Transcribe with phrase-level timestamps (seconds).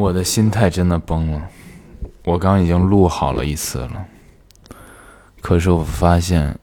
[0.00, 1.42] 我的心态真的崩了。
[2.24, 4.06] 我刚已经录好了一次了，
[5.40, 6.58] 可是我发现，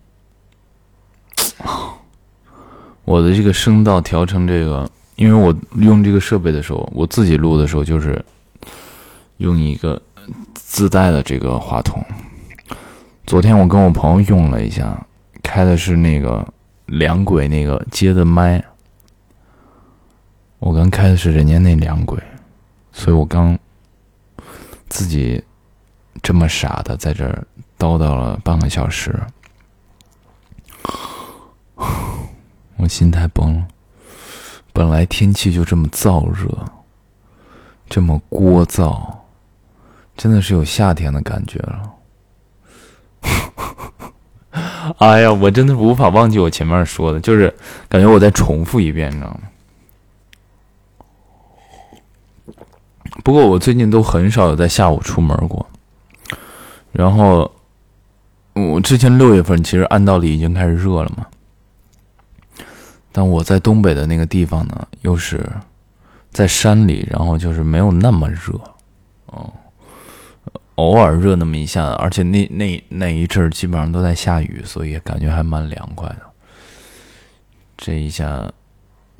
[3.06, 8.24] 我的这个声道调成这个，因为我用这个设备的时候，我自己录的时候就是
[9.38, 10.02] 用一个
[10.54, 12.04] 自带的这个话筒。
[13.26, 15.06] 昨天我跟我朋友用了一下，
[15.44, 16.48] 开的是那个
[16.86, 18.64] 两轨那个接的麦，
[20.60, 22.18] 我刚开的是人家那两轨。
[22.98, 23.58] 所以我刚
[24.90, 25.42] 自己
[26.24, 27.46] 这么傻的在这儿
[27.78, 29.16] 叨叨了半个小时，
[32.76, 33.68] 我心态崩了。
[34.74, 36.50] 本来天气就这么燥热，
[37.88, 39.18] 这么聒噪，
[40.18, 41.94] 真的是有夏天的感觉了。
[44.98, 47.56] 哎呀，我真的无法忘记我前面说的，就是
[47.88, 49.42] 感觉我再重复一遍，你知道吗？
[53.24, 55.66] 不过我最近都很少有在下午出门过，
[56.92, 57.52] 然后
[58.54, 61.26] 我之前六月份其实按道理已经开始热了嘛，
[63.12, 65.46] 但我在东北的那个地方呢，又是
[66.32, 68.54] 在山里，然后就是没有那么热，
[69.26, 69.52] 哦，
[70.76, 76.22] 偶尔热那么一下，而且那那那一阵基本上都在下雨，所以感觉还蛮凉快的。
[77.78, 78.52] 这一下，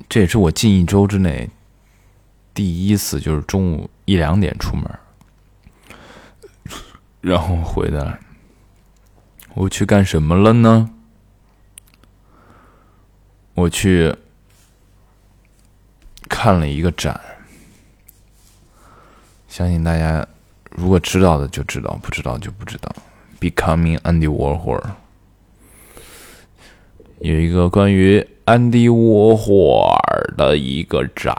[0.08, 1.50] 这也是我近一周之内。
[2.58, 4.84] 第一次就是中午一两点出门，
[7.20, 8.18] 然后回来，
[9.54, 10.90] 我去干什么了呢？
[13.54, 14.12] 我去
[16.28, 17.20] 看了一个展，
[19.46, 20.26] 相信大家
[20.70, 22.92] 如果知道的就知道，不知道就不知道。
[23.38, 24.82] Becoming Andy Warhol
[27.20, 28.26] 有一个关于。
[28.48, 31.36] 安迪沃霍尔的一个展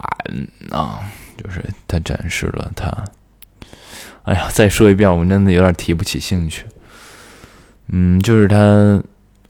[0.69, 0.99] 啊，
[1.43, 2.87] 就是他展示了他。
[4.25, 6.67] 哎呀，再说一遍，我真的有点提不起兴趣。
[7.87, 9.01] 嗯，就是他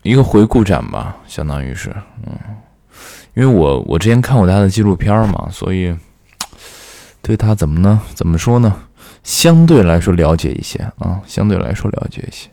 [0.04, 1.94] 一个回顾展吧，相当于是，
[2.26, 2.32] 嗯，
[3.34, 5.94] 因为我我之前看过他的纪录片嘛，所以
[7.22, 8.02] 对他怎么呢？
[8.16, 8.74] 怎么说呢？
[9.22, 12.50] 相对来说了解一些啊，相对来说了解一些。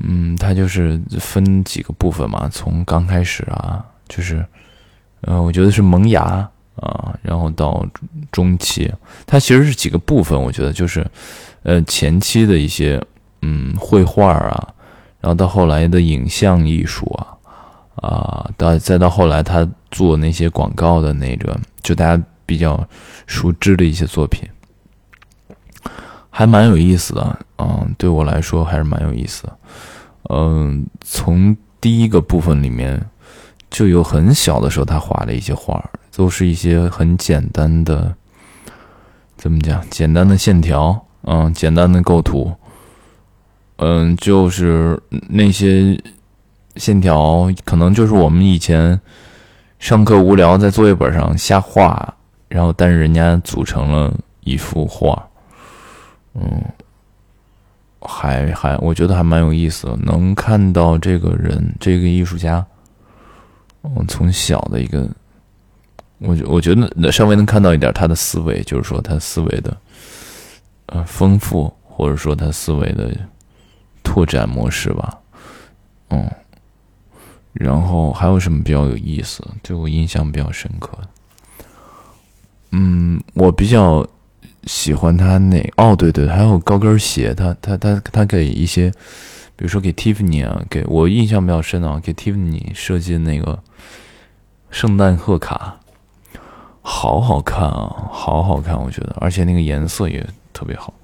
[0.00, 4.44] 嗯，它就是分几个部分嘛，从刚开始啊，就是，
[5.22, 6.22] 呃，我觉得是萌芽
[6.76, 7.86] 啊，然后到
[8.30, 8.92] 中期，
[9.26, 11.06] 它其实是几个部分，我觉得就是，
[11.62, 13.00] 呃，前期的一些
[13.42, 14.74] 嗯绘画啊，
[15.20, 17.36] 然后到后来的影像艺术啊，
[17.96, 22.82] 啊，到再到后来他做那些广告的那个，就大家比较
[23.26, 24.48] 熟知的一些作品，
[26.34, 29.58] 还蛮有意思的，嗯，对我来说还是蛮有意思的。
[30.30, 32.98] 嗯，从第一个部分里面，
[33.70, 35.84] 就有很小的时候他画的一些画，
[36.16, 38.14] 都是一些很简单的，
[39.36, 39.84] 怎么讲？
[39.90, 42.50] 简单的线条，嗯，简单的构图，
[43.76, 46.02] 嗯，就是那些
[46.76, 48.98] 线条，可能就是我们以前
[49.78, 52.14] 上课无聊在作业本上瞎画，
[52.48, 54.14] 然后但是人家组成了
[54.44, 55.28] 一幅画，
[56.34, 56.62] 嗯。
[58.04, 62.66] 还还，我觉得还蛮有意思的，能看到这个人，这个艺术家，
[63.84, 65.08] 嗯，从小的一个，
[66.18, 69.76] 我我觉得稍微能看到一点他的思维，就是说他思维的，
[70.86, 73.16] 呃，丰富，或者说他思维的
[74.02, 75.16] 拓展模式吧，
[76.08, 76.28] 嗯，
[77.52, 81.08] 然后还有什么比较有意思，对我印象比较深刻的，
[82.72, 84.04] 嗯，我比较。
[84.64, 88.90] 喜欢他那哦，对对，还有高跟鞋，他他他他给一些，
[89.56, 93.58] 比如说给 Tiffany 啊，给我印象比较深的啊，给 Tiffany 设计的那个
[94.70, 95.76] 圣诞贺卡，
[96.80, 100.94] 好好看啊，好好看，我觉得，而且那个颜色也特别好。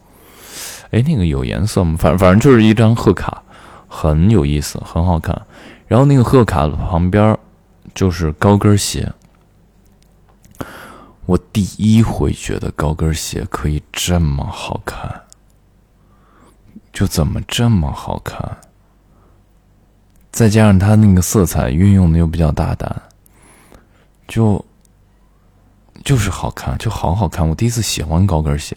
[0.91, 1.97] 哎，那个有颜色吗？
[1.99, 3.43] 反反正就是一张贺卡，
[3.89, 5.43] 很有意思，很好看。
[5.87, 7.37] 然后那个贺卡的旁边
[7.95, 9.13] 就是高跟鞋。
[11.29, 15.25] 我第一回觉得高跟鞋可以这么好看，
[16.91, 18.57] 就怎么这么好看？
[20.33, 23.03] 再加上它那个色彩运用的又比较大胆，
[24.27, 24.65] 就
[26.03, 27.47] 就是好看，就好好看。
[27.47, 28.75] 我第一次喜欢高跟鞋，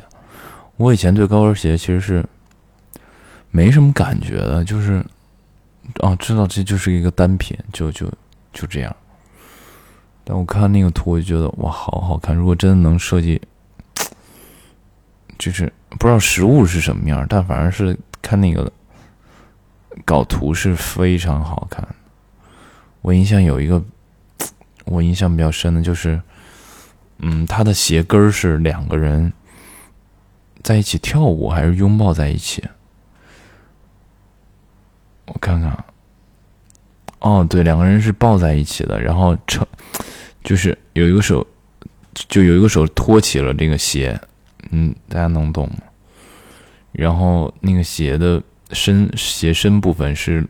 [0.76, 2.26] 我以前对高跟鞋其实是
[3.50, 5.02] 没什么感觉的，就是
[6.00, 8.12] 哦，知道这就是一个单品，就就
[8.52, 8.94] 就这样。
[10.24, 12.36] 但我看那个图，我就觉得哇，好好看！
[12.36, 13.42] 如果真的能设计，
[15.38, 18.72] 就是不知道实物是什么样，但反正是看那个
[20.06, 21.88] 搞图是非常好看。
[23.02, 23.84] 我印象有一个，
[24.86, 26.22] 我印象比较深的就是，
[27.18, 29.34] 嗯，他的鞋跟是两个人
[30.62, 32.64] 在一起跳舞，还是拥抱在一起？
[35.26, 35.84] 我看看，
[37.20, 39.66] 哦，对，两个人是抱在一起的，然后成，
[40.44, 41.46] 就是有一个手，
[42.14, 44.20] 就有一个手托起了这个鞋，
[44.72, 45.78] 嗯，大家能懂吗？
[46.92, 48.42] 然后那个鞋的
[48.72, 50.46] 身鞋身部分是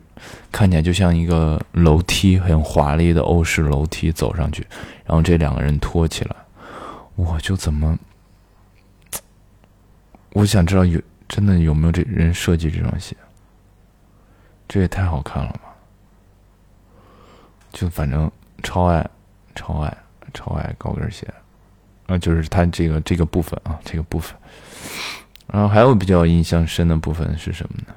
[0.52, 4.66] 看起来就像一个楼梯，很华丽的欧式楼梯走上去，
[5.06, 6.36] 然后这两个人托起来，
[7.16, 7.98] 我就怎么，
[10.34, 13.16] 我想知道有真的有没有这人设计这双鞋。
[14.68, 15.76] 这也太好看了吧！
[17.74, 18.32] 就反正
[18.64, 19.06] 超爱，
[19.56, 19.98] 超爱，
[20.34, 21.28] 超爱高跟鞋，
[22.08, 24.36] 啊，就是它这个这个部分啊，这个部分。
[25.52, 27.94] 然后还有比较印象深的部分是什么呢？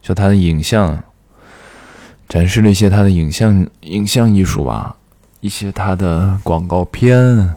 [0.00, 1.02] 就它的影像，
[2.28, 4.96] 展示了一些它的影像影像艺术吧，
[5.40, 7.54] 一些它的广告片，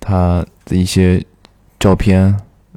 [0.00, 1.24] 它的一些
[1.78, 2.22] 照片，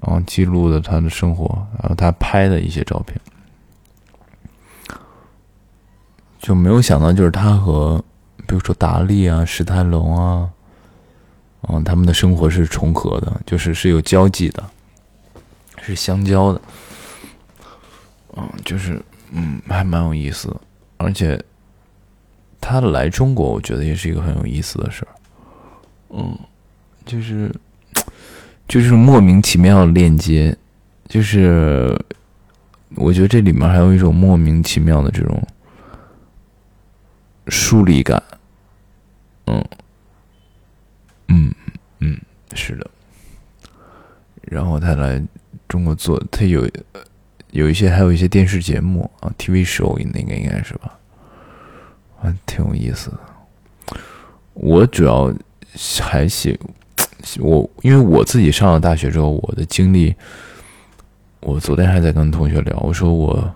[0.01, 1.45] 然后记录的他的生活，
[1.79, 3.19] 然后他拍的一些照片。
[6.39, 8.03] 就没有想到，就是他和，
[8.51, 10.49] 比如说达利啊、史泰龙啊，
[11.69, 14.61] 嗯，他们的生活是重合的，就是是有交集的，
[15.81, 16.61] 是相交的，
[18.35, 19.01] 嗯，就是
[19.31, 20.59] 嗯，还蛮有意思的，
[20.97, 21.41] 而且
[22.59, 25.15] 他来中国，我觉得也是一个很有意思的事儿，
[26.09, 26.37] 嗯，
[27.05, 27.49] 就是
[28.67, 30.53] 就是莫名其妙的链接，
[31.07, 31.97] 就是
[32.95, 35.41] 我觉得这里面还有一种莫名其妙的这种。
[37.47, 38.21] 疏离感，
[39.51, 39.65] 嗯，
[41.27, 41.53] 嗯
[41.99, 42.21] 嗯，
[42.53, 42.89] 是的。
[44.41, 45.21] 然后他来
[45.67, 46.69] 中国做，他有
[47.51, 50.97] 有一些，还有一些电视节目啊，TV show 那个应该是吧，
[52.19, 53.19] 还，挺有意思的。
[54.53, 55.33] 我主要
[56.01, 56.59] 还喜
[57.39, 60.13] 我，因为我自己上了大学之后，我的经历，
[61.39, 63.55] 我昨天还在跟同学聊，我说我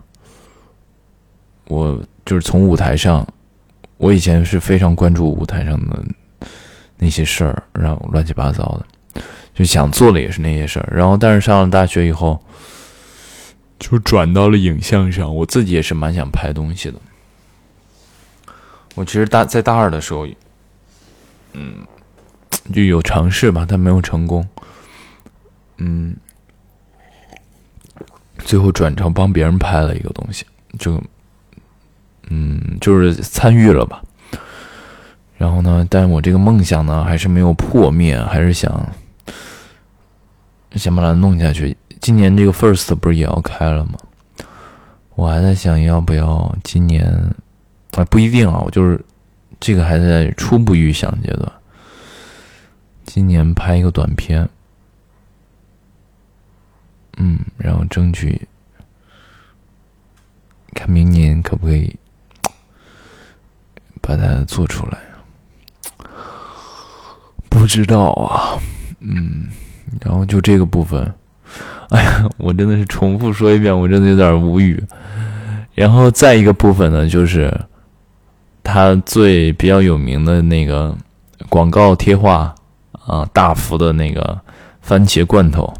[1.68, 3.28] 我就是从舞台上。
[3.98, 6.04] 我以前是非常关注舞台上的
[6.98, 8.64] 那些事儿，然后乱七八糟
[9.14, 9.22] 的，
[9.54, 10.94] 就想做的也是那些事儿。
[10.94, 12.44] 然后，但是上了大学以后，
[13.80, 15.34] 就转到了影像上。
[15.34, 17.00] 我自己也是蛮想拍东西的。
[18.96, 20.28] 我其实大在大二的时候，
[21.54, 21.76] 嗯，
[22.74, 24.46] 就有尝试吧，但没有成功。
[25.78, 26.16] 嗯，
[28.40, 30.46] 最后转成帮别人拍了一个东西，
[30.78, 31.02] 就。
[32.30, 34.02] 嗯，就是参与了吧，
[35.38, 38.90] 然后呢，但我这个梦想呢，还是没有破灭，还是想
[40.72, 41.76] 想把它弄下去。
[42.02, 43.94] 今年这个 First 不是也要开了吗？
[45.16, 47.06] 我还在想要不要今年，
[47.92, 49.00] 啊，不一定啊，我就是
[49.60, 51.52] 这个还在初步预想阶段。
[53.06, 54.48] 今年拍一个短片，
[57.18, 58.48] 嗯，然后争取
[60.74, 61.96] 看明年可不可以。
[64.08, 65.00] 把它做出来，
[67.50, 68.54] 不知道啊，
[69.00, 69.48] 嗯，
[70.00, 71.12] 然后就这个部分，
[71.90, 74.82] 哎呀，我真的是重复说一遍，我真的有点无语。
[75.74, 77.52] 然后再一个部分呢，就是
[78.64, 80.96] 他最比较有名的那个
[81.50, 82.54] 广告贴画
[83.08, 84.40] 啊，大幅的那个
[84.82, 85.74] 番茄罐头，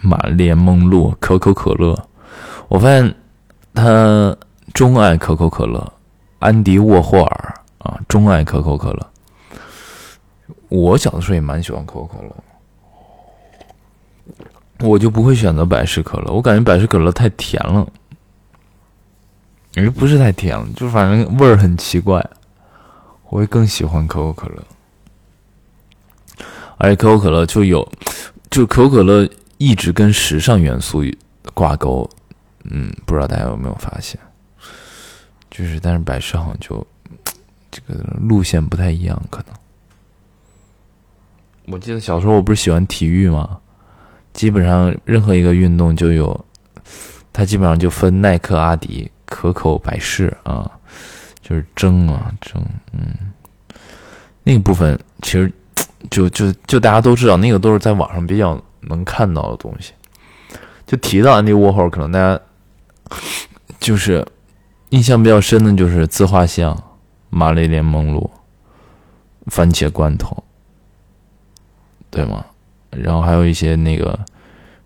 [0.00, 1.96] 玛莲梦露可口可乐，
[2.66, 3.14] 我发现
[3.72, 4.36] 他
[4.74, 5.92] 钟爱可口可乐。
[6.38, 9.10] 安迪沃霍尔啊，钟爱可口可乐。
[10.68, 12.34] 我小的时候也蛮喜欢可口可乐，
[14.88, 16.32] 我就不会选择百事可乐。
[16.32, 17.86] 我感觉百事可乐太甜了，
[19.74, 22.24] 也不是太甜了，就反正味儿很奇怪。
[23.28, 24.62] 我会更喜欢可口可乐，
[26.78, 27.88] 而且可口可乐就有，
[28.50, 29.28] 就可口可乐
[29.58, 31.02] 一直跟时尚元素
[31.54, 32.08] 挂钩。
[32.64, 34.20] 嗯，不知道大家有没有发现？
[35.56, 36.86] 就是，但是百事好像就
[37.70, 39.54] 这个路线不太一样，可能。
[41.72, 43.58] 我记得小时候我不是喜欢体育吗？
[44.34, 46.44] 基本上任何一个运动就有，
[47.32, 50.70] 它基本上就分耐克、阿迪、可口、百事啊，
[51.40, 53.14] 就是争啊争，嗯，
[54.42, 55.50] 那个部分其实
[56.10, 59.94] 就就就大家都知道，那个都是在网上比较能看到的东西。
[60.86, 62.38] 就提到安迪沃霍尔，可能大家
[63.80, 64.22] 就是。
[64.90, 66.80] 印象比较深的就是自画像、
[67.30, 68.30] 玛丽莲梦露、
[69.46, 70.44] 番茄罐头，
[72.10, 72.46] 对吗？
[72.90, 74.18] 然后还有一些那个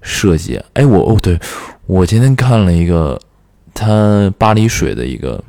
[0.01, 0.61] 设计。
[0.73, 1.39] 哎，我哦，对，
[1.87, 3.21] 我今天看了一个
[3.75, 5.43] 他巴黎水的一个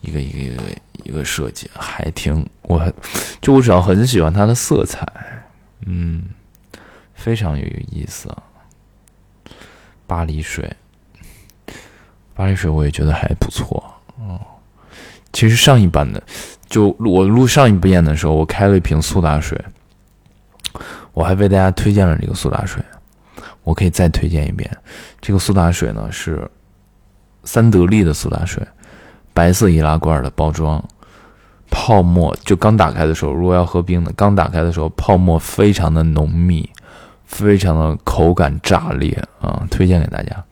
[0.00, 0.62] 一个一个一个
[1.04, 2.92] 一个设计，还挺，我
[3.40, 5.06] 就我只要很喜欢它的色彩，
[5.84, 6.24] 嗯，
[7.14, 8.42] 非常有意思啊。
[10.06, 10.74] 巴黎水，
[12.36, 13.82] 巴黎水我也觉得还不错。
[14.20, 14.38] 哦，
[15.32, 16.22] 其实上一版的，
[16.68, 19.58] 就我录上一遍的时候，我开了一瓶苏打水，
[21.12, 22.82] 我还为大家推荐了这个苏打水。
[23.64, 24.70] 我可以再推荐一遍，
[25.20, 26.48] 这个苏打水呢是
[27.42, 28.64] 三得利的苏打水，
[29.34, 30.82] 白色易拉罐的包装，
[31.68, 36.70] 泡沫就刚打开的时候，如果要喝冰的，刚打开的时候泡沫非常的浓密，
[37.24, 39.66] 非常的口感炸裂啊！
[39.68, 40.44] 推荐给大家，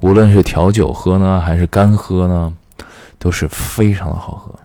[0.00, 2.56] 无论是调酒喝呢，还是干喝呢，
[3.18, 4.58] 都是非常的好喝。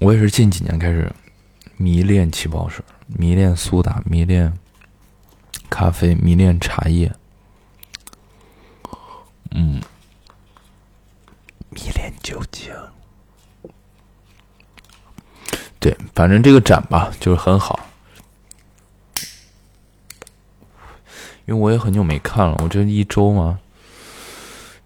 [0.00, 1.10] 我也是近几年开始
[1.76, 2.84] 迷恋气泡水。
[3.06, 4.52] 迷恋苏打，迷恋
[5.68, 7.12] 咖啡，迷恋茶叶，
[9.50, 9.80] 嗯，
[11.68, 12.74] 迷恋酒精。
[15.78, 17.78] 对，反正这个展吧，就是很好。
[21.46, 23.58] 因为我也很久没看了，我这一周嘛，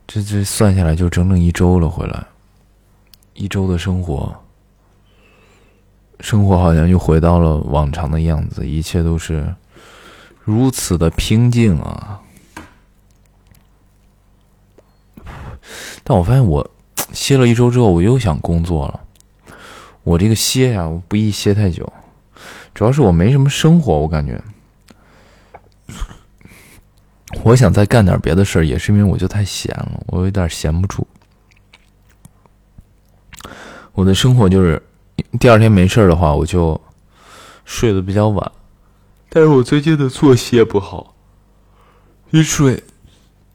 [0.06, 2.26] 这这算下来就整整一周了，回来
[3.34, 4.34] 一周的生活。
[6.20, 9.54] 生活好像又回到了往常的样子，一切都是
[10.42, 12.20] 如此的平静啊！
[16.02, 16.68] 但我发现，我
[17.12, 19.00] 歇了一周之后，我又想工作了。
[20.02, 21.92] 我这个歇呀，我不宜歇太久，
[22.74, 24.42] 主要是我没什么生活，我感觉。
[27.42, 31.06] 我想再干点别的事儿，也是因为我就太闲了，我有点闲不住。
[33.92, 34.82] 我的生活就是。
[35.40, 36.80] 第二天没事儿的话，我就
[37.64, 38.52] 睡得比较晚。
[39.28, 41.16] 但是我最近的作息也不好，
[42.30, 42.80] 一睡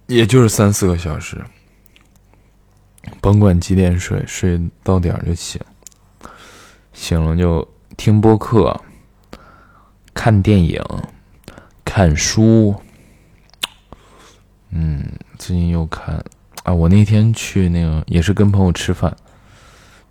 [0.07, 1.41] 也就是三四个小时，
[3.21, 5.59] 甭管几点睡，睡到点儿就醒。
[6.91, 7.65] 醒了就
[7.95, 8.77] 听播客、
[10.13, 10.83] 看电影、
[11.85, 12.75] 看书。
[15.45, 16.23] 最近又看
[16.63, 19.13] 啊，我那天去那个也是跟朋友吃饭，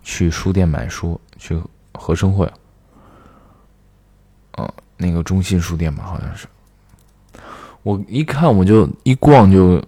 [0.03, 1.19] 去书店买书。
[1.39, 1.59] 去
[1.93, 2.49] 和生汇，
[4.57, 6.47] 嗯，那个中信书店吧，好像是。
[7.81, 9.83] 我一看，我就一逛就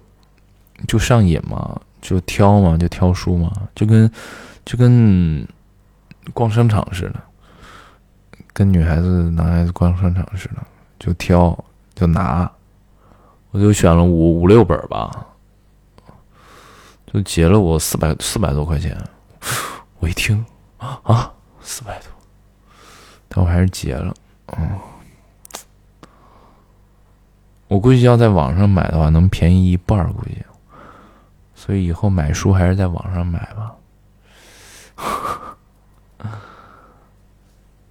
[0.88, 4.12] 就上瘾嘛，就挑嘛，就挑书嘛，就跟
[4.66, 5.48] 就跟
[6.34, 7.22] 逛商场似的，
[8.52, 10.56] 跟女孩子、男孩子逛商场似的，
[10.98, 12.52] 就挑就拿，
[13.52, 15.28] 我就选了五五六本吧，
[17.06, 18.98] 就结了我四百四百多块钱。
[20.00, 20.46] 我一听
[20.78, 21.32] 啊啊！
[21.62, 22.10] 四百多，
[23.28, 24.14] 但我还是结了。
[24.58, 24.70] 嗯，
[27.68, 30.44] 我估计要在网上买的话，能便宜一半估计。
[31.56, 33.76] 所以以后买书还是在网上买吧。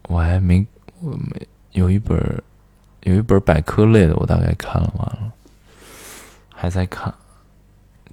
[0.09, 0.65] 我还没，
[1.01, 2.43] 我没有一本，
[3.03, 5.33] 有一本百科类的，我大概看了完了，
[6.55, 7.13] 还在看。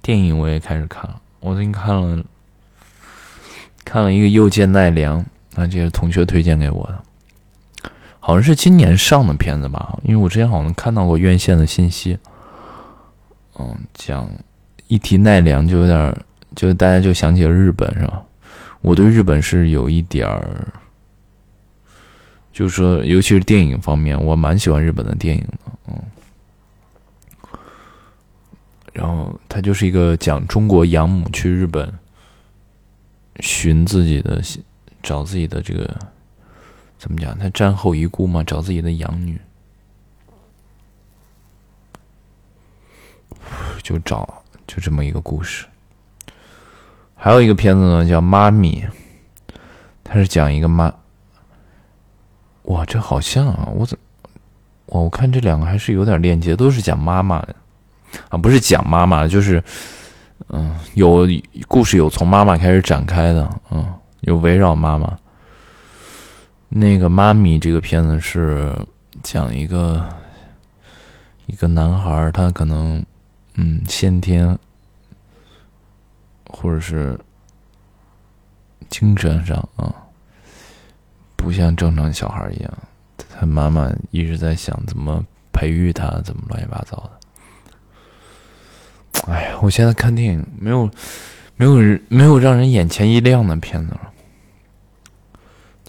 [0.02, 2.22] 电影我也开始看了，我最近看了，
[3.84, 5.20] 看了一个《又见奈良》。
[5.54, 9.98] 那这是同学推荐给我的，好像是今年上的片子吧？
[10.02, 12.18] 因为我之前好像看到过院线的信息。
[13.58, 14.28] 嗯，讲
[14.88, 16.16] 一提奈良就有点，
[16.56, 18.22] 就大家就想起了日本，是吧？
[18.80, 20.66] 我对日本是有一点儿，
[22.50, 25.54] 就是说，尤其是电影方面，我蛮喜欢日本的电影的。
[25.88, 25.94] 嗯，
[28.92, 31.92] 然后他就是一个讲中国养母去日本
[33.40, 34.42] 寻自己的。
[35.02, 35.98] 找自己的这个
[36.96, 37.36] 怎么讲？
[37.36, 39.36] 他战后遗孤嘛，找自己的养女，
[43.82, 45.66] 就找就这么一个故事。
[47.16, 48.84] 还有一个片子呢，叫《妈咪》，
[50.04, 50.94] 他是讲一个妈。
[52.66, 53.68] 哇，这好像啊！
[53.74, 53.98] 我怎
[54.86, 57.56] 我我看这两个还是有点链接，都是讲妈妈的
[58.28, 59.62] 啊，不是讲妈妈，就是
[60.48, 61.26] 嗯，有
[61.68, 63.94] 故事有从妈妈开始展开的，嗯。
[64.22, 65.18] 有围绕妈妈，
[66.68, 68.72] 那个妈咪这个片子是
[69.20, 70.08] 讲一个
[71.46, 73.04] 一个男孩，他可能
[73.54, 74.56] 嗯先天
[76.48, 77.18] 或者是
[78.88, 79.92] 精神上啊，
[81.34, 82.72] 不像正常小孩一样，
[83.28, 85.20] 他妈妈一直在想怎么
[85.52, 87.10] 培育他，怎么乱七八糟的。
[89.26, 90.90] 哎呀，我现在看电影没有
[91.56, 94.12] 没有人没有让人眼前一亮的片子了。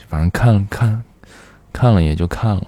[0.08, 1.04] 反正看了看，
[1.72, 2.68] 看了也就看了。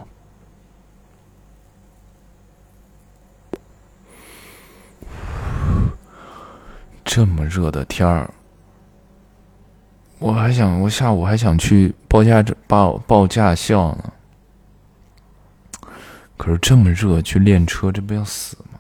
[7.03, 8.34] 这么热的天儿，
[10.17, 14.12] 我还想，我下午还想去报驾报报驾校呢。
[16.36, 18.75] 可是这么热去练车，这不要死吗？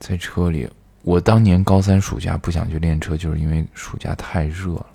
[0.00, 0.68] 在车里，
[1.02, 4.86] 我当年高三暑假不想去练车，就是因为暑假太热了。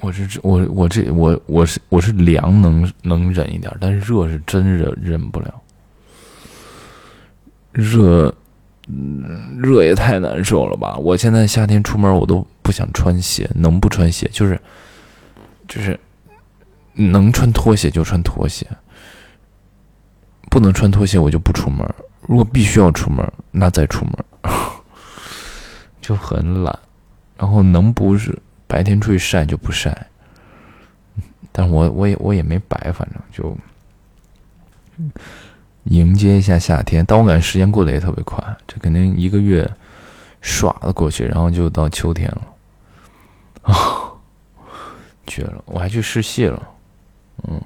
[0.00, 5.62] 我是我我这我我是我是凉能能忍一点，但是热是真忍忍不了。
[7.72, 8.32] 热，
[9.56, 10.96] 热也太难受了吧！
[10.98, 14.60] 我现在夏天出门我都不想穿鞋，能不穿鞋就是
[15.66, 15.98] 就是
[16.92, 18.66] 能穿拖鞋就穿拖鞋，
[20.54, 21.84] 不能穿拖鞋我就不出门。
[22.28, 24.14] 如果必须要出门，那再出门，
[26.00, 26.78] 就很懒。
[27.36, 28.38] 然后能不是。
[28.68, 30.06] 白天出去晒就不晒，
[31.50, 33.56] 但我我也我也没白，反正就
[35.84, 37.04] 迎接一下夏天。
[37.04, 39.68] 但我感觉时间过得也特别快，这肯定一个月
[40.40, 42.42] 唰的过去，然后就到秋天了，
[43.62, 44.06] 啊，
[45.26, 45.62] 绝了！
[45.66, 46.68] 我还去试戏了，
[47.48, 47.60] 嗯，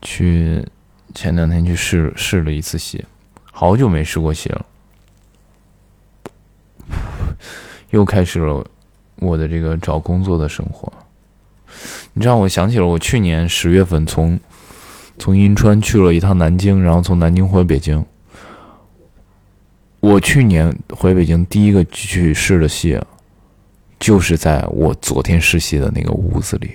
[0.00, 0.64] 去
[1.14, 3.04] 前两天去试试了一次戏，
[3.50, 4.66] 好久没试过戏了，
[7.90, 8.66] 又开始了。
[9.16, 10.92] 我的这个找工作的生活，
[12.12, 14.40] 你知道，我想起了我去年十月份从
[15.16, 18.04] 从银川去了一趟南京，然后从南京回北京。
[20.00, 23.00] 我去年回北京第一个去试的戏，
[24.00, 26.72] 就是在我昨天试戏的那个屋子里。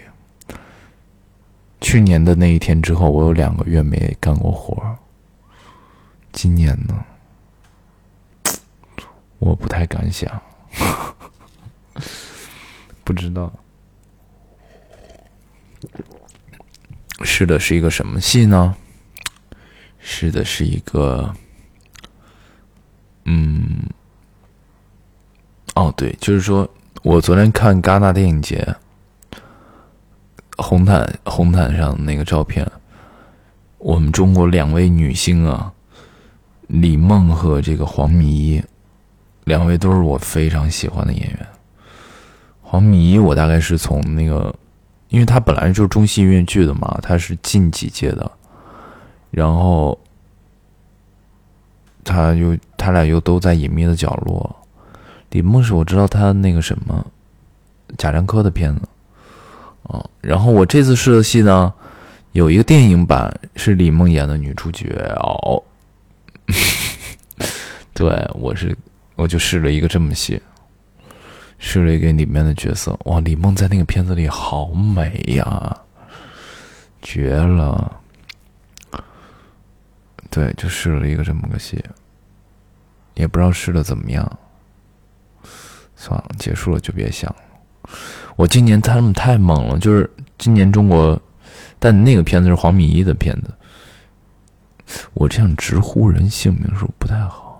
[1.79, 4.97] 去年的那一天之后，我有两个月没干过活儿
[6.31, 7.05] 今年呢，
[9.39, 10.41] 我不太敢想。
[13.03, 13.51] 不知道，
[17.23, 18.75] 试的是一个什么戏呢？
[19.99, 21.33] 试的是一个，
[23.23, 23.79] 嗯，
[25.75, 26.69] 哦，对，就是说
[27.01, 28.75] 我昨天看戛纳电影节
[30.57, 32.69] 红毯红毯上那个照片，
[33.77, 35.71] 我们中国两位女星啊，
[36.67, 38.63] 李梦和这个黄米一，
[39.43, 41.47] 两位都是我非常喜欢的演员。
[42.61, 44.53] 黄米一，我大概是从那个，
[45.09, 48.29] 因为他本来就是中戏音乐剧的嘛，他是近几届的，
[49.31, 49.97] 然后
[52.03, 54.55] 他又他俩又都在隐秘的角落。
[55.29, 57.05] 李梦是我知道他那个什么
[57.97, 58.81] 贾樟柯的片子，
[59.87, 61.73] 哦，然后我这次试的戏呢，
[62.31, 64.87] 有一个电影版是李梦演的女主角
[65.19, 65.61] 哦，
[67.93, 68.77] 对我是
[69.15, 70.41] 我就试了一个这么戏。
[71.59, 73.19] 试了一个里面的角色，哇！
[73.19, 75.75] 李梦在那个片子里好美呀，
[77.01, 77.99] 绝了。
[80.29, 81.83] 对，就试了一个这么个戏，
[83.15, 84.39] 也不知道试的怎么样。
[85.95, 87.89] 算了，结束了就别想了。
[88.37, 91.21] 我今年他们太猛了，就是今年中国，
[91.77, 93.53] 但那个片子是黄米一的片子。
[95.13, 97.59] 我这样直呼人姓名是不是不太好？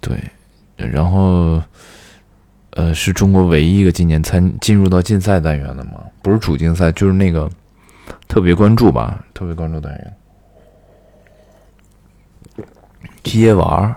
[0.00, 0.18] 对，
[0.76, 1.62] 然后。
[2.74, 6.00] 呃，是中国唯一一个今年参进入到竞赛单元的吗？
[6.22, 7.46] 不是主竞赛，就是那个
[8.26, 9.92] 特别关注吧，特别关注单
[12.56, 12.66] 元。
[13.22, 13.94] 街玩儿，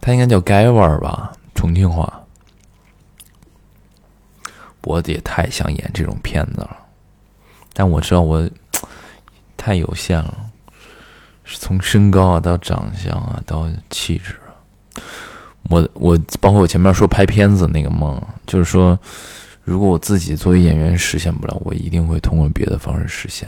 [0.00, 2.17] 他应该叫街玩儿吧，重庆话。
[4.88, 6.74] 我也太想演这种片子了，
[7.74, 8.48] 但我知道我
[9.54, 10.50] 太有限了，
[11.44, 14.34] 从身高啊到长相啊到气质。
[15.64, 18.98] 我我包括我前面说拍片子那个梦，就是说，
[19.62, 23.46] 如果我自己作为演员实现不了，我一定会通过别的方式实现。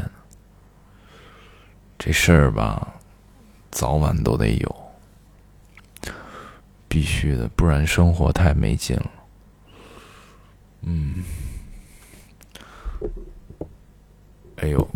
[1.98, 2.86] 这事儿吧，
[3.70, 4.76] 早晚都得有，
[6.86, 9.10] 必须的，不然生活太没劲了。
[10.82, 11.24] 嗯，
[14.56, 14.88] 哎呦，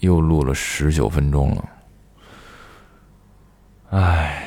[0.00, 1.68] 又录了十九分钟了，
[3.90, 4.42] 唉。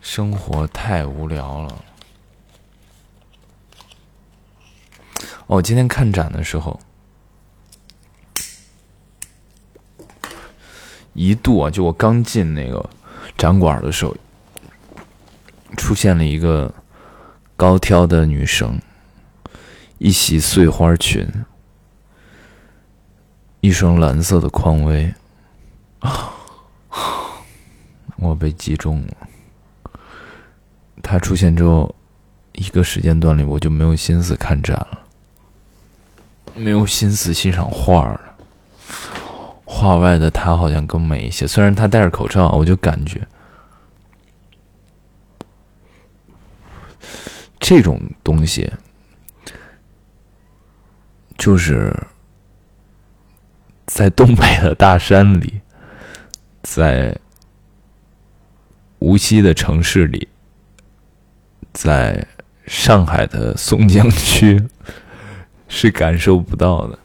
[0.00, 1.84] 生活太无聊了。
[5.46, 6.80] 哦，今天看展的时候，
[11.12, 12.88] 一度啊，就我刚进那个
[13.36, 14.16] 展馆的时候，
[15.76, 16.72] 出现了一个
[17.56, 18.78] 高挑的女生，
[19.96, 21.26] 一袭碎花裙，
[23.60, 25.14] 一双蓝色的匡威，
[26.00, 26.34] 啊，
[28.18, 29.88] 我被击中了。
[31.02, 31.94] 他出现之后，
[32.52, 34.98] 一个时间段里我就没有心思看展了，
[36.54, 38.20] 没有心思欣赏画了。
[39.64, 43.26] 画外的他好像更美一些，虽然他戴着口罩，我就感觉
[47.58, 48.72] 这种东西，
[51.36, 51.94] 就是
[53.86, 55.60] 在东北的大山里，
[56.62, 57.18] 在
[58.98, 60.28] 无锡的城市里，
[61.72, 62.26] 在
[62.66, 64.66] 上海的松江区
[65.68, 66.98] 是感受不到的。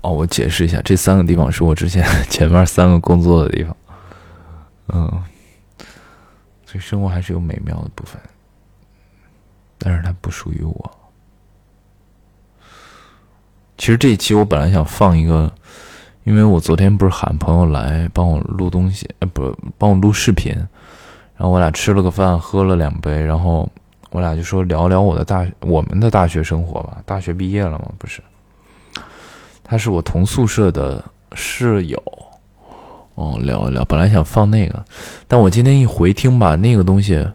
[0.00, 3.76] 哦，我解释一下，这三个地方是我之前 前面三个工作的地方。
[4.88, 5.22] 嗯，
[6.68, 8.20] 所以生活还是有美妙的部分，
[9.78, 10.98] 但是它不属于我。
[13.78, 15.50] 其实这一期我本来想放一个，
[16.24, 20.52] 因为我昨天不是喊朋友来帮我录东西，呃，不，帮我录视频，
[21.38, 23.66] 然后我俩吃了个饭，喝了两杯，然后
[24.10, 27.02] 我俩就说聊聊我的大我们的大学生活吧。
[27.06, 28.22] 大学毕业了嘛，不是？
[29.64, 31.02] 他是我同宿舍的
[31.32, 32.02] 室友。
[33.18, 33.84] 哦，聊一聊。
[33.84, 34.84] 本来想放那个，
[35.26, 37.28] 但我今天一回听吧，那个东西，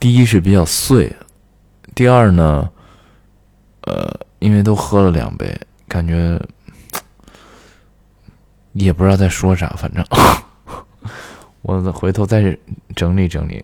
[0.00, 1.14] 第一是比较碎，
[1.94, 2.66] 第二呢，
[3.82, 5.54] 呃，因为都喝了两杯，
[5.86, 6.40] 感觉
[8.72, 10.02] 也不知道在说啥，反正
[11.60, 12.56] 我回头再
[12.94, 13.62] 整理整理，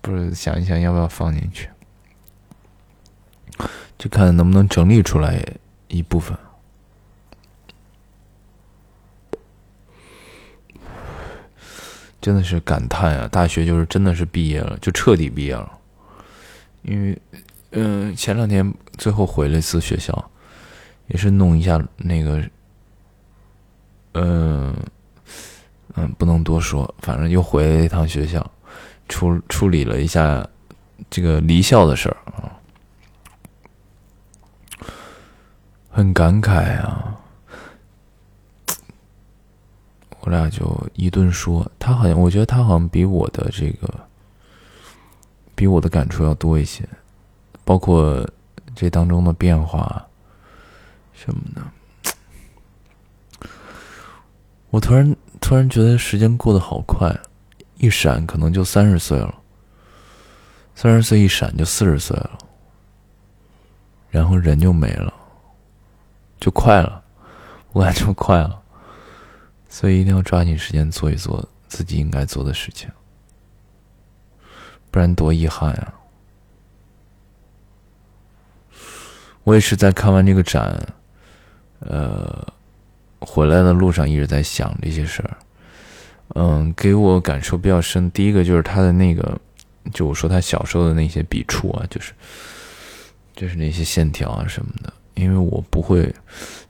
[0.00, 1.68] 不是想一想要不要放进去，
[3.98, 5.44] 就看能不能整理出来
[5.88, 6.34] 一部分。
[12.24, 13.28] 真的是感叹啊！
[13.28, 15.70] 大学就是真的是毕业了，就彻底毕业了。
[16.80, 17.20] 因为，
[17.72, 20.30] 嗯，前两天最后回了一次学校，
[21.08, 22.42] 也是弄一下那个，
[24.12, 24.74] 嗯，
[25.96, 28.50] 嗯，不能多说，反正又回了一趟学校，
[29.06, 30.48] 处处理了一下
[31.10, 32.56] 这个离校的事儿啊，
[35.90, 37.20] 很感慨啊。
[40.26, 43.92] 我俩就一顿说，他好像，我觉得他好像比我的这个，
[45.54, 46.82] 比我的感触要多一些，
[47.62, 48.26] 包括
[48.74, 50.02] 这当中的变化
[51.12, 51.62] 什么的。
[54.70, 57.14] 我突然突然觉得时间过得好快，
[57.76, 59.34] 一闪可能就三十岁了，
[60.74, 62.30] 三十岁一闪就四十岁了，
[64.08, 65.12] 然后人就没了，
[66.40, 67.04] 就快了，
[67.72, 68.62] 我感觉快了。
[69.74, 72.88] 所以一定要抓紧时间做一做自己应该做的事情，
[74.88, 75.94] 不然多遗憾啊！
[79.42, 80.80] 我也是在看完这个展，
[81.80, 82.46] 呃，
[83.18, 85.36] 回来的路上一直在想这些事儿。
[86.36, 88.08] 嗯，给我感受比较深。
[88.12, 89.36] 第一个就是他的那个，
[89.92, 92.12] 就我说他小时候的那些笔触啊，就是
[93.34, 94.92] 就是那些线条啊什么的。
[95.14, 96.04] 因为我不会，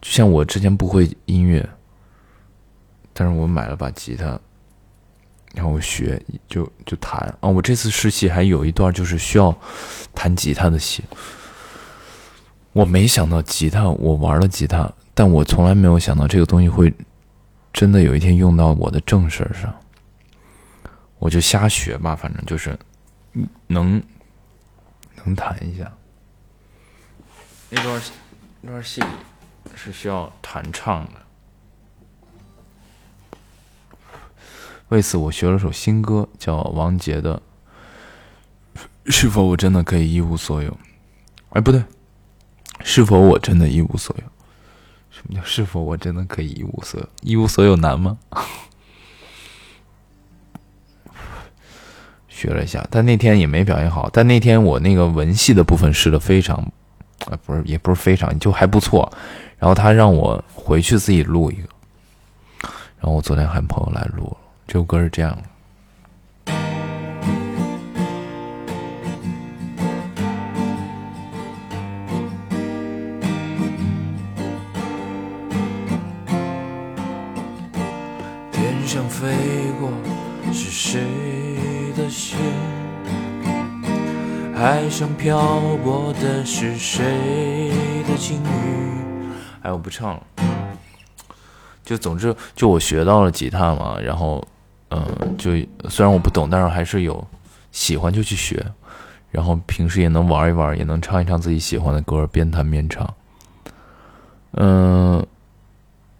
[0.01, 1.69] 就像我之前不会音乐。
[3.15, 4.39] 但是我买了把吉他，
[5.55, 7.49] 然后我学就就弹啊！
[7.49, 9.57] 我这次试戏还有一段就是需要
[10.13, 11.03] 弹吉他的戏。
[12.73, 16.93] 我没想到吉他，我玩了吉他，但我从来没有想到这个东西会
[17.73, 19.73] 真的有一天用到我的正事儿上。
[21.21, 22.77] 我就瞎学吧，反正就是
[23.69, 24.03] 能
[25.25, 25.91] 能弹一下。
[27.71, 28.03] 那段
[28.61, 29.01] 那段戏
[29.77, 31.24] 是需要弹唱的。
[34.95, 37.43] 为此，我学了首新歌，叫王杰的
[39.07, 40.71] 《是否我真的可以一无所有》。
[41.49, 41.83] 哎，不对，
[42.85, 44.25] 是否我真的一无所有？
[45.11, 47.09] 什么叫是否我真的可以一无所有？
[47.23, 48.17] 一无所有难吗？
[52.29, 54.09] 学了一下，但那天也没表现好。
[54.13, 56.57] 但那天我那个文戏的部分试的非常，
[57.27, 59.13] 啊，不是，也不是非常，就还不错。
[59.59, 61.69] 然后他让我回去自己录一个，
[63.01, 64.37] 然后我昨天喊朋友来录了。
[64.67, 65.39] 这首歌是这样。
[78.51, 79.29] 天上飞
[79.79, 79.91] 过
[80.53, 81.03] 是谁
[81.97, 82.39] 的心？
[84.57, 87.05] 海上漂泊的是谁
[88.09, 88.49] 的情侣？
[89.63, 90.23] 哎，我不唱了。
[91.85, 94.45] 就总之，就我学到了吉他嘛，然后。
[94.95, 95.51] 嗯，就
[95.91, 97.27] 虽然我不懂，但是还是有
[97.73, 98.65] 喜欢就去学，
[99.33, 103.13] 然后平时也能玩一玩，也能唱一唱自己喜欢的歌，边弹边唱。
[104.53, 105.27] 嗯，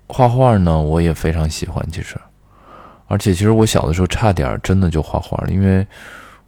[0.09, 2.17] 画画呢，我也非常喜欢，其实，
[3.07, 5.87] 而且其实我小的时候差点真的就画画了，因为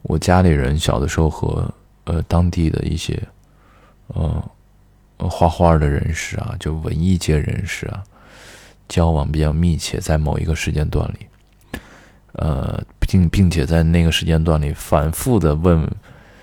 [0.03, 1.73] 我家里人小的时候和
[2.05, 3.23] 呃当地的一些
[4.09, 4.43] 呃
[5.19, 8.03] 画画的人士啊，就文艺界人士啊，
[8.89, 11.27] 交往比较密切，在某一个时间段里。
[12.39, 15.89] 呃，并并且在那个时间段里反复的问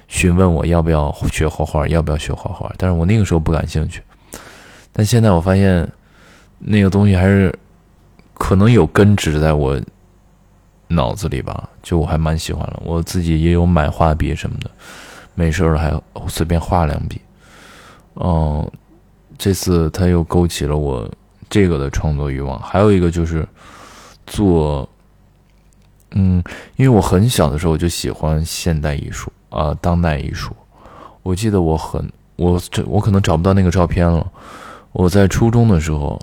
[0.08, 2.71] 询问我要不要学画画，要不要学画画。
[2.77, 4.01] 但是我那个时候不感兴趣，
[4.91, 5.88] 但现在我发现
[6.58, 7.53] 那个东西还是
[8.34, 9.79] 可能有根植在我
[10.88, 12.82] 脑子里吧，就我还蛮喜欢了。
[12.84, 14.71] 我自己也有买画笔什么的，
[15.36, 15.93] 没事了还
[16.27, 17.21] 随便画两笔。
[18.15, 18.67] 嗯，
[19.38, 21.08] 这次他又勾起了我
[21.51, 22.60] 这个的创作欲望。
[22.60, 23.47] 还有一个就是
[24.25, 24.89] 做。
[26.15, 26.43] 嗯，
[26.76, 30.56] 因为我很小的时候我就喜欢现代艺术啊，当代艺术。
[31.23, 34.32] 我记得我很，我这我可能找不到那个照片了。
[34.91, 36.19] 我在初中的时候，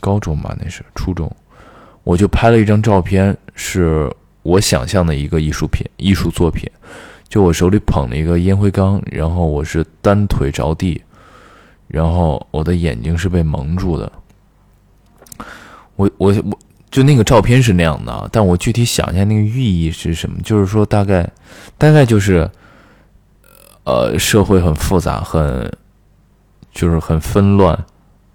[0.00, 1.30] 高中吧，那是初中，
[2.02, 6.68] 我就拍了一张照片，是我想象的一个艺术品、艺术作品。
[7.28, 11.00] 就我手里捧了一个烟灰缸，然后我是单腿着地，
[11.86, 14.10] 然后我的眼睛是被蒙住的。
[15.94, 16.58] 我我我。
[16.90, 20.40] 就那个照片是那样的，但我具体想一下那个寓意是什么？
[20.42, 21.30] 就是说大概，
[21.78, 22.50] 大概就是，
[23.84, 25.72] 呃，社会很复杂，很，
[26.72, 27.84] 就是很纷乱，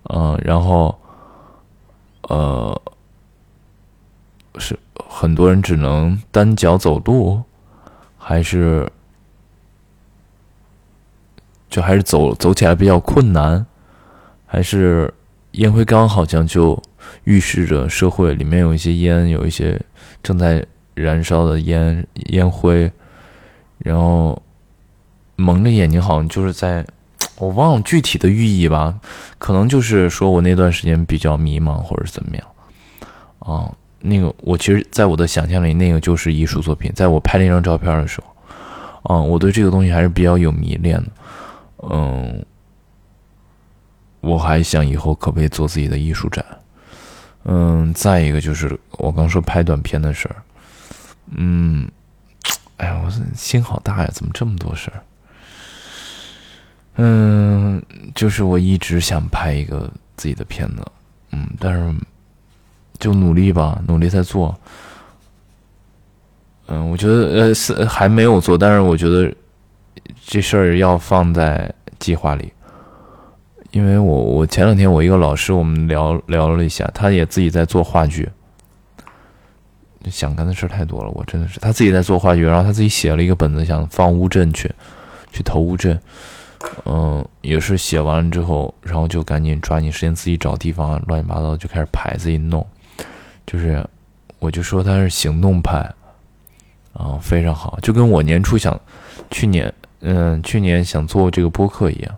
[0.03, 0.97] 嗯，然后，
[2.29, 2.81] 呃，
[4.57, 7.43] 是很多人只能单脚走路，
[8.17, 8.89] 还是，
[11.69, 13.65] 就还是走走起来比较困难，
[14.45, 15.13] 还是
[15.51, 16.81] 烟灰缸好像就。
[17.25, 19.79] 预示着社会里面有一些烟，有一些
[20.21, 22.91] 正在燃烧的烟烟灰，
[23.79, 24.41] 然后
[25.35, 26.85] 蒙着眼睛，好像就是在，
[27.37, 28.99] 我忘了具体的寓意吧，
[29.37, 32.47] 可能就是说我那段时间比较迷茫，或者怎么样
[33.39, 33.71] 啊？
[34.07, 36.91] 那个我其实，在我的想象里，那个就是艺术作品。
[36.93, 41.07] 在我拍那张照片的时候，啊，我对这个东西还是比较有迷恋的，
[41.89, 42.45] 嗯，
[44.21, 46.45] 我还想以后可不可以做自己的艺术展。
[47.47, 50.35] 嗯，再一个就是我刚说拍短片的事儿，
[51.37, 51.87] 嗯，
[52.77, 55.03] 哎呀，我心好大呀，怎么这么多事儿？
[56.97, 57.81] 嗯，
[58.15, 60.83] 就是我一直想拍一个自己的片子，
[61.31, 61.95] 嗯，但是
[62.97, 64.57] 就努力吧，努力在做。
[66.67, 69.31] 嗯，我觉得呃是还没有做，但是我觉得
[70.25, 72.51] 这事儿要放在计划里。
[73.75, 78.29] 因为我我前两天我一个老师我们聊聊了一下，他也自己在做话剧，
[80.09, 84.73] 想干的事太多了，我真的是他自己在做话剧，然后他自己写了一个本子，想放乌镇去，
[85.29, 85.99] 去投乌镇，
[86.85, 92.65] 嗯，也是写完了之后，然后就赶紧抓紧时间自己找地方，乱七八糟就开始排自己弄，
[93.45, 93.85] 就是
[94.39, 95.79] 我就说他是行动派，
[96.93, 98.79] 啊，非常好，就跟我年初想
[99.29, 102.15] 去年嗯去年想做这个播客一样。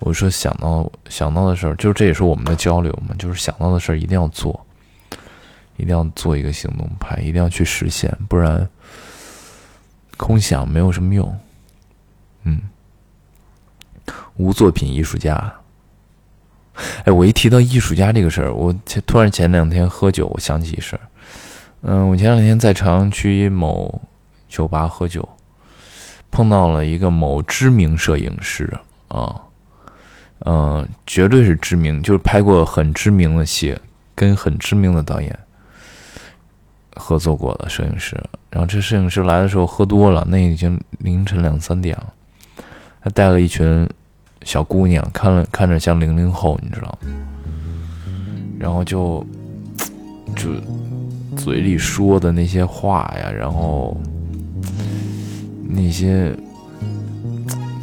[0.00, 4.58] 我说想到想到的事儿，就是这也是我们的交流嘛，就是想到的事儿一定要做，
[5.76, 8.66] 一定要做一个行动派，一定要去实现，不然
[10.16, 11.38] 空想没有什么用。
[12.44, 12.62] 嗯，
[14.36, 15.52] 无作品艺术家。
[17.04, 18.74] 哎，我一提到艺术家这个事儿，我
[19.06, 21.00] 突然前两天喝酒，我想起一事儿。
[21.82, 24.00] 嗯，我前两天在朝阳区某
[24.48, 25.28] 酒吧喝酒，
[26.30, 28.72] 碰到了一个某知名摄影师
[29.08, 29.42] 啊。
[30.46, 33.76] 嗯，绝对是知名，就是拍过很知名的戏，
[34.14, 35.38] 跟很知名的导演
[36.96, 38.18] 合作过的摄影师。
[38.48, 42.14] 然后这摄影师来的时候喝多了，那已经凌晨两三点了。
[43.02, 43.86] 他带了一群
[44.42, 47.10] 小姑娘，看了看着像零零后，你知道吗？
[48.58, 49.22] 然后就
[50.34, 50.50] 就
[51.36, 53.94] 嘴里说的那些话呀，然后
[55.68, 56.34] 那些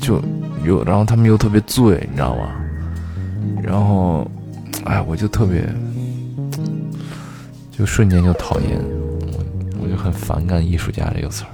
[0.01, 0.19] 就。
[0.67, 2.51] 又，然后他们又特别醉，你知道吗？
[3.63, 4.29] 然后，
[4.85, 5.67] 哎，我就特别，
[7.71, 11.49] 就瞬间就讨厌，我我就很反感“艺术家”这个词儿。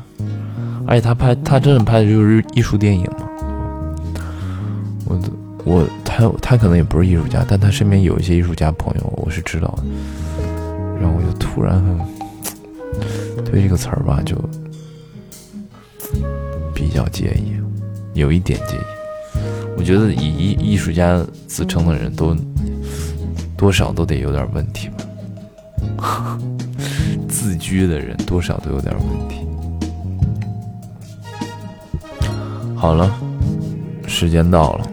[0.86, 3.30] 而且他拍，他真的拍的就是艺术电影嘛。
[5.06, 5.20] 我
[5.64, 9.84] 我他他可能也不是艺术家，但他身边有一些艺术家朋友，我是知道的。
[11.00, 14.36] 然后我就突然很对这个词儿吧，就
[16.74, 17.54] 比较介意，
[18.14, 19.03] 有一点介意。
[19.78, 22.36] 我觉得以艺艺术家自称的人都
[23.58, 24.90] 多少都得有点问题
[25.98, 26.40] 吧，
[27.28, 29.46] 自居的人多少都有点问题。
[32.76, 33.14] 好了，
[34.08, 34.88] 时间到了。